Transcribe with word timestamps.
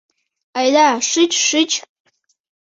—Айда 0.59 0.87
шич-шич. 1.09 1.71